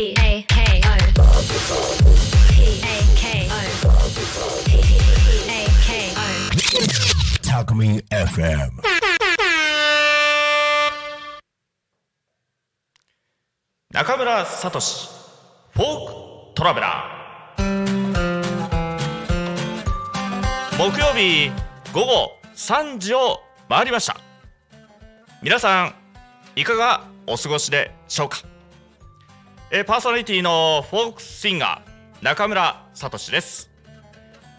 [0.00, 0.96] P A K O
[2.48, 3.60] P A K O
[4.64, 4.68] P
[5.46, 6.24] A K O
[7.42, 8.80] Talkme FM.
[13.92, 14.80] 中村聡
[15.72, 17.62] フォークトラベラー
[20.78, 21.50] 木曜日
[21.92, 24.16] 午後3時を回りました
[25.42, 25.94] 皆さん
[26.56, 28.49] いかがお過ごしでしょうか
[29.72, 33.70] えーパーソナリティのフォークシンガー中村聡です。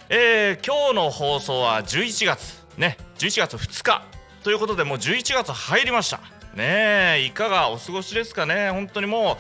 [0.08, 4.04] えー今日の放送は11月ね11月2日
[4.42, 6.22] ということでもう11月入りました。
[6.56, 8.72] ねえいかがお過ごしですかね。
[8.72, 9.38] 本当にも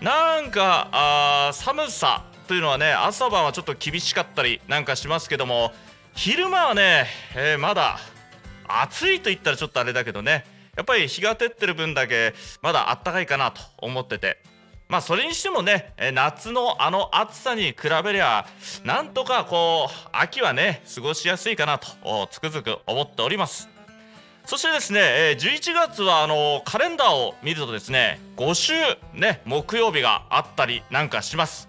[0.00, 5.70] うなんかあ寒さというのはね朝晩はちょっと厳しかったりなんかしますけども
[6.14, 7.98] 昼間はね、えーまだ
[8.66, 10.44] 暑いと言ったらちょっとあれだけどね
[10.76, 14.38] やっぱり日が照ってる分だけまだあったかいかなと思ってて
[14.94, 18.46] まあそれにしてもねえ夏のあの暑さに比べりゃ
[18.84, 21.88] なんとかこう秋はね過ごしやすいかなと
[22.30, 23.68] つくづく思っております。
[24.46, 28.72] そしてですね、え11月はあのカレンダーを見るとですね5週
[29.14, 31.68] ね木曜日があったりなんかします。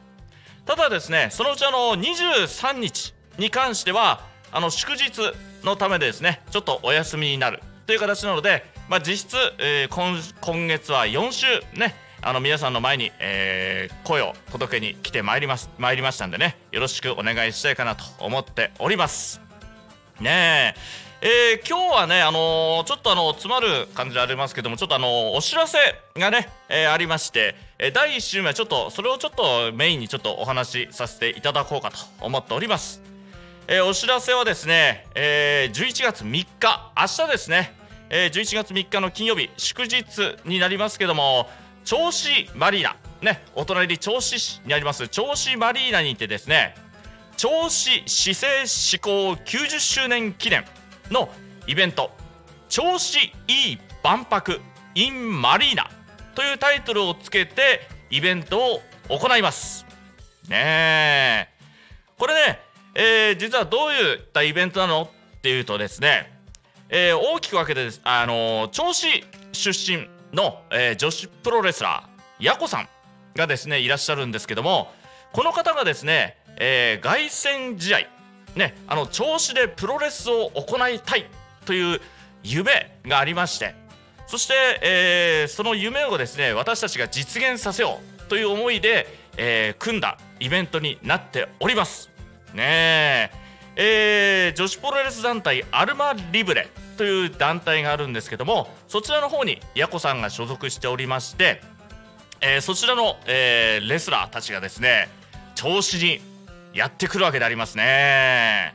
[0.68, 5.34] ただですねそのうちあの23日に関してはあの祝日
[5.66, 19.42] のためでですねちょっとお休みになるという形なので、まあ、実質、えー今今月は4週ねあの皆さんの前に、えー声を届けに来てまいります参りましたんでねよろしくお願いしたいかなと思っております。
[20.20, 20.74] ね
[21.22, 25.78] ええー今日はね、あのーちょっとあの詰まる感じでありますけどもちょっとあのーお知らせ
[26.16, 33.04] がね、えーありまして、えー第1週目はちょっとそれをちょっとメインにちょっとお話しさせていただこうかと思っております、
[33.68, 36.28] えーお知らせはですね、えー11月3
[36.60, 37.74] 日明日ですね、
[38.10, 41.48] えー11月3日の金曜日祝日になりますけども
[41.86, 42.96] 銚子マリーナ。
[43.22, 45.04] ねお隣銚子市にあります。
[45.04, 46.76] 銚子マリーナにてですね
[47.38, 50.66] 銚子市政施行90周年記念
[51.12, 51.30] の
[51.68, 52.12] イベント
[52.70, 54.60] 「銚子いい万博
[54.96, 55.90] in マリーナ」
[56.36, 59.86] というタイトルをつけてイベントを行います。
[60.48, 61.50] ねえ。
[62.18, 62.60] これね、
[62.94, 65.04] えー実はどういったイベントなの？
[65.38, 66.32] っていうとですね、
[66.90, 69.08] えー大きく分けてです、あのー銚子
[69.52, 72.90] 出身の、えー女子プロレスラーやこさん
[73.36, 74.92] がですねいらっしゃるんですけども
[75.32, 78.00] この方がですね、えー凱旋試合
[78.56, 81.26] ねあの銚子でプロレスを行いたい
[81.66, 82.02] という
[82.44, 83.74] 夢がありまして
[84.28, 89.08] そして、えーその夢をですね私たちが実現させようという思いで、
[89.38, 92.10] えー組んだイベントになっております。
[92.54, 93.45] ねえ
[93.76, 101.62] えー女子プロレス団体アルマリブレという団体があるんですけどもそちらの方にやこさんが所属しておりまして、
[102.42, 105.10] えーそちらの、えーレスラーたちがですね
[105.56, 106.22] 調子に
[106.74, 108.74] やってくるわけでありますね。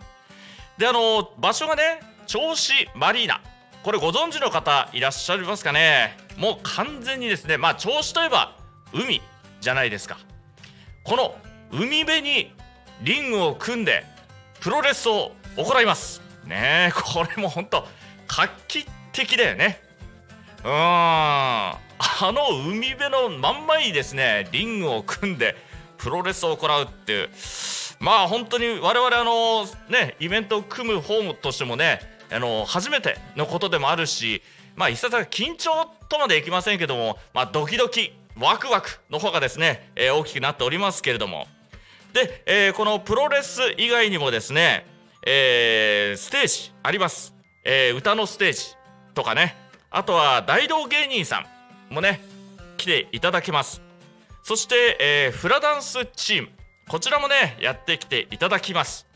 [0.79, 3.41] であの場所がね銚子マリーナ。
[3.83, 6.17] これご存知の方いらっしゃいますかね？
[6.37, 8.57] もう完全にですねまあ銚子といえば
[8.93, 9.23] 海
[9.61, 10.19] じゃないですか。
[11.05, 11.35] この
[11.73, 12.55] 海辺に
[13.03, 14.05] リングを組んで
[14.61, 16.21] プロレスを行います。
[16.45, 17.87] ねえこれも本当
[18.29, 19.81] 画期的だよね。
[20.63, 20.73] うーん。
[20.73, 21.79] あ
[22.23, 25.57] の海辺の真ん前にですねリングを組んで
[25.97, 27.31] プロレスを行うっていう。
[28.01, 32.01] まあ本当に我々あのねイベントを組む方としてもね
[32.31, 34.43] あの初めてのことでもあるし
[34.77, 41.47] まあいささか緊張とまでいきませんけどもまあドキドキワクワクの方がですね、えー大きくなっておりますけれども。
[42.13, 44.87] で、えーこのプロレス以外にもですね、
[45.27, 47.35] えーステージあります、
[47.65, 48.61] えー歌のステージ
[49.15, 49.57] とかね。
[49.91, 51.45] あとは大道芸人さ
[51.91, 52.21] んもね
[52.77, 53.83] 来ていただけます。
[54.43, 56.49] そして、えフラダンスチーム。
[56.89, 59.07] こちらもねやってきていただきます。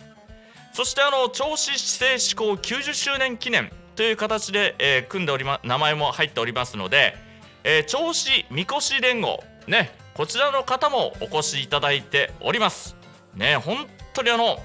[0.72, 7.14] そしてあの銚子市政施行90周年記念という形で、え組んでおりま名前も入っておりますので、
[7.62, 12.96] えー銚子みこし連合ねこちらの方もお越しいただいております。
[13.34, 14.58] ね本当にあの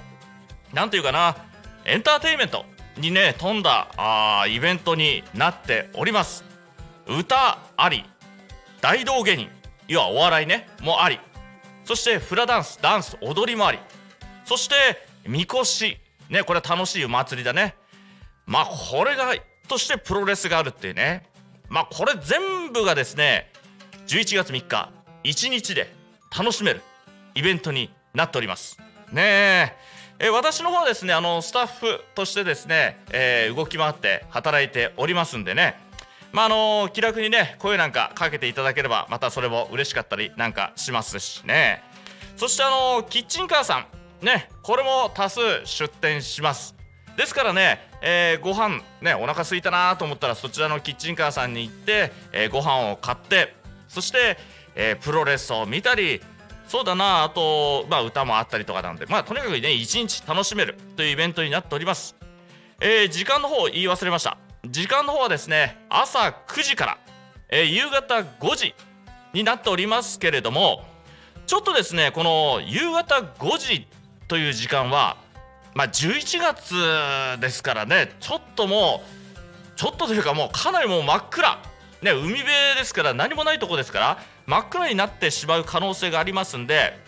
[0.72, 1.36] なんていうかな
[1.84, 2.64] エンターテインメント
[2.98, 6.44] にね富んだあイベントになっております。
[7.08, 8.04] 歌あり
[8.80, 9.48] 大道芸人
[9.88, 11.18] 要はお笑いねもあり。
[11.84, 13.80] そしてフラダンスダンス踊りもあり。
[14.44, 14.74] そして
[15.26, 15.98] みこし
[16.28, 17.74] ねこれは楽しい祭りだね。
[18.46, 19.34] まあこれが
[19.66, 21.28] としてプロレスがあるっていうね。
[21.68, 23.50] まあこれ全部がですね
[24.06, 24.92] 11月3日
[25.24, 25.92] 1日で
[26.36, 26.82] 楽しめる
[27.34, 28.78] イベントになっております。
[29.12, 29.74] ね
[30.18, 30.26] え。
[30.26, 35.76] え私の方はですねあのスタッフとしてですね、えー動き回って働いておりますんでね。
[36.32, 41.82] まああの気楽にね声なんかかけていただければまたそれも嬉しかったりなんかしますしね。
[42.36, 43.86] そしてあのキッチンカーさ
[44.22, 46.74] んねこれも多数出店します。
[47.16, 54.38] ですからね、えー、ご飯ねお腹空いたなと思ったらそちらのキッチンカーさんに行って、えー、ご飯を買ってそして、
[54.74, 56.20] えー、プロレスを見たり
[56.66, 62.14] そうだなあと、まあ、歌もあったりとかなんでまあとにかくね一日楽しめるというイベントになっております、
[62.80, 64.38] えー、時間の方言い忘れました。
[64.66, 66.98] 時間の方はですね朝9時から、
[67.48, 68.74] えー、夕方5時
[69.32, 70.84] になっておりますけれども
[71.46, 73.86] ちょっとですねこの夕方5時
[74.28, 75.16] という時間は
[75.74, 81.58] まあ11月ですからねちょっともうちょっとというかもうかなりもう真っ暗。
[82.02, 82.46] ね海辺
[82.78, 84.18] ですから何もないとこですから
[84.50, 86.98] 真っ暗になってしまう可能性がありますんで、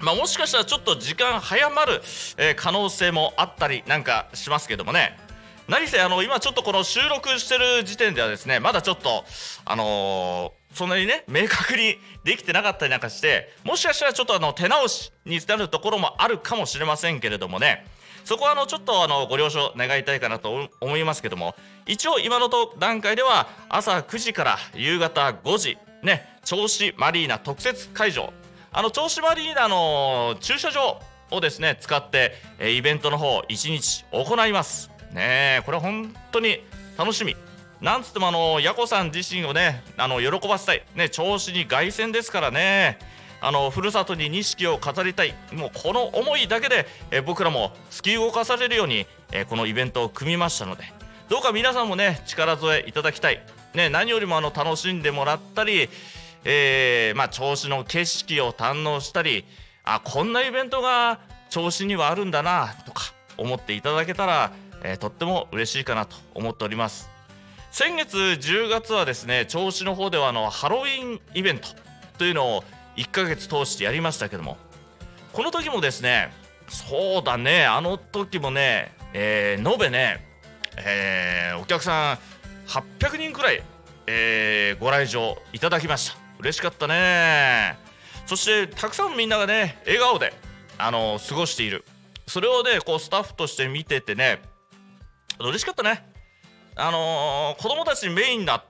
[0.00, 2.00] まあ、もしかしたらちょっと時間早まる、
[2.38, 5.18] え、可能性もあったりなんかしますけどもね。
[5.68, 9.24] 何せあの今ちょっとこの収録してる時点ではですねまだちょっと
[9.64, 17.86] あのー、そんなにね明確にできてなかったりなんかしてもしかしたらちょっとあの手直しになるところもあるかもしれませんけれどもね。
[18.24, 21.54] そこはあのちょっとあのご了承願いたいかなと思いますけども。
[21.86, 22.48] 一応今の
[22.78, 28.32] 段階では朝9時から夕方5時ね銚子マリーナ特設会場。
[28.72, 31.00] あの銚子マリーナの駐車場
[31.30, 34.90] をですね使って、えイベントの方1日行います。
[35.12, 36.58] ねこれ本当に
[36.96, 37.36] 楽しみ。
[37.80, 40.82] なんつってもあのヤコさん自身をねあの喜ばせたい。
[40.94, 42.98] ね銚子に凱旋ですからね。
[43.40, 45.34] あのふるさとに錦を飾りたい。
[45.52, 50.84] もうこの思いだけで、え僕らも突き動かされるように、えこのイベントを組みましたので。
[51.28, 53.42] どうか皆さんもね力添えいただきたい、
[53.74, 55.88] ね、何よりもあの楽しんでもらったり
[56.44, 59.44] えー、まあ、銚子の景色を堪能したり
[59.84, 61.20] あこんなイベントが
[61.50, 64.52] 銚子にはあるんだなとか思っていただけたら、
[64.82, 67.10] えー、とっても嬉しいかなと思っております。
[67.70, 71.68] 先月10月はですね銚子の方ではあのハロウィンイベント
[72.18, 72.64] というのを
[72.96, 74.58] 1ヶ月通してやりましたけども
[75.32, 76.30] この時もですね
[76.68, 80.22] そうだねあの時もね、えー、延べね、
[80.76, 82.18] えー、お客さん
[82.66, 83.62] 800人くらい、
[84.06, 86.18] えー、ご来場いただきました。
[86.38, 87.76] 嬉しかったね。
[88.26, 90.32] そしてたくさんみんながね笑顔で
[90.78, 91.84] あの過ごしている。
[92.26, 94.40] それをねこうスタッフとして見ててね
[95.38, 96.06] 嬉しかったね。
[96.74, 98.64] あのー、子供たちメインだ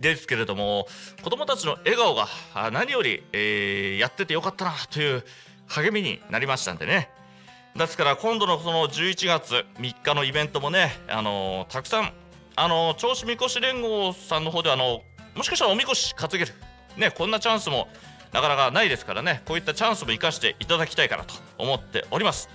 [0.00, 0.86] ですけれども
[1.24, 2.28] 子供たちの笑顔が
[2.70, 5.24] 何より、えー、やっててよかったなという
[5.66, 7.10] 励みになりましたんでね。
[7.76, 12.12] ですから今度のその11月3日のイベントもね、あのー、たくさん、
[12.60, 15.02] あの、銚子みこし連合さんの方であの
[15.36, 16.52] もしかしたらおみこし担げる。
[16.96, 17.86] ねこんなチャンスも
[18.32, 19.42] なかなかないですからね。
[19.46, 22.48] こういったチャンスも生かしていただきたいかなと思っております。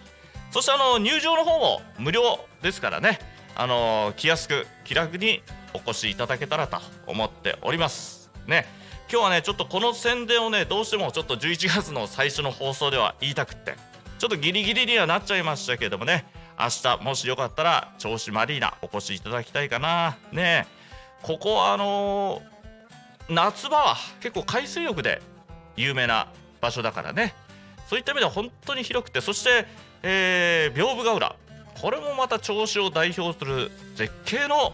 [0.52, 3.20] そしてあの入場の方も無料ですからね。
[3.56, 5.42] あの気安く気楽に
[5.74, 8.30] お越しいただけたらと思っております。
[8.46, 8.66] ね。
[9.10, 13.76] 今日はねちょっとこの宣伝をねどうしてもちょっと11月の最初の放送では言いたくって
[14.20, 16.26] ちょっとギリギリにはなっちゃいましたけどもね。
[16.60, 20.18] 明日もしよかったら銚子マリーナお越しいただきたいかな。
[20.32, 20.68] ね
[21.22, 22.54] ここはあのー
[23.30, 25.22] 夏場は結構海水浴で
[25.78, 26.28] 有名な
[26.62, 27.34] 場所だからね。
[27.88, 29.66] そういった意味では本当に広くてそして、
[30.02, 31.36] えー、屏風ヶ浦。
[31.82, 34.74] これもまた銚子を代表する絶景の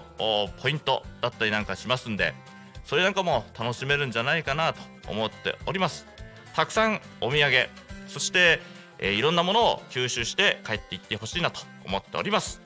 [0.61, 2.33] ポイントだったりなんかしますんで
[2.83, 6.05] それなんかも楽しめるんじゃないかなと思っております。
[6.55, 7.69] たくさんお土産
[8.07, 8.59] そして、
[8.99, 12.61] えー、いろんなものを吸収して帰っていってほしいなと思っております。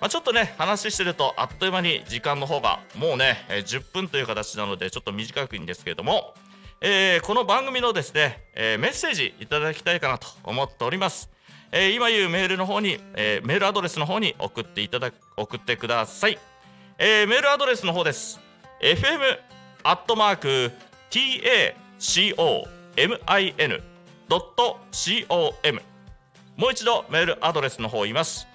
[0.00, 6.34] まあ、ちょっとね話してるとあっという間に時間の方がもうね、え、10分という形なのでちょっと短くいいんですけれども、
[6.80, 11.30] えー、この番組のですね、えー、メッセージいただきたいかなと思っております、
[11.72, 16.38] え今言うメールの方に、えメールアドレスの方に送っていただく送ってください、
[16.98, 18.40] えメールアドレスの方です。
[18.80, 19.38] fm
[19.82, 20.72] アットマーク
[24.28, 25.80] tacomin.com
[26.56, 28.46] もう一度メールアドレスの方言います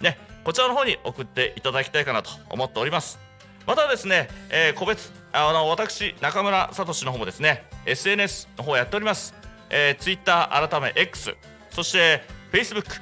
[0.02, 3.20] ねこちらの方に送っていただきたいかなと思っております
[3.66, 9.34] またですね、えー、個別あの私中村聡の方もですね SNS の方やっております、
[9.70, 11.36] えー、Twitter 改め X
[11.72, 12.22] そして
[12.52, 13.02] Facebook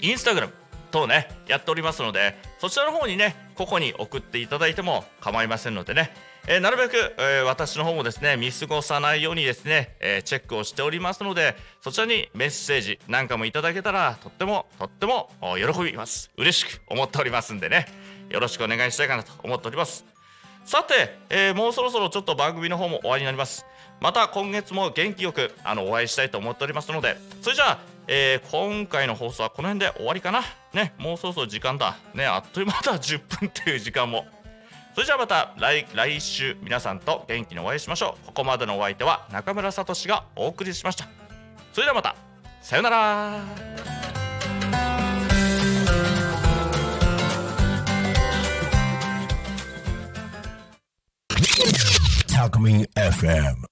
[0.00, 0.52] インスタグラム
[0.92, 6.12] 等ねやっておりますのでそちらの方にね個々に送っていただいても構いませんのでね。
[6.48, 16.30] えー、なるべく、えー、私の方もですね見過ごさないようにですね、えー、チェックをしておりますのでそちらにメッセージなんかもいただけたらとってもとっても喜びます。
[16.36, 17.86] 嬉しく思っておりますんでね。
[18.30, 20.04] よろしくお願いしたいかなと思っております。
[20.64, 23.66] さて、えもうそろそろちょっと番組の方も終わりになります。
[24.00, 27.16] また今月も元気よくあのお会いしたいと思っておりますので。
[27.40, 27.78] それじゃあ、
[28.08, 30.42] えー今回の放送はこの辺で終わりかな。
[30.74, 31.96] ねもうそろそろ時間だ。
[32.14, 32.98] ねあっという間だ。
[33.00, 34.26] 10分っていう時間も。
[34.94, 38.26] それじゃあまた来来週皆さんと元気にお会いしましょう。
[38.26, 41.06] ここまでのお相手は中村聡がお送りしました。
[41.72, 42.14] それではまた。
[42.60, 43.40] さようなら。
[52.28, 53.66] Talk Me FM.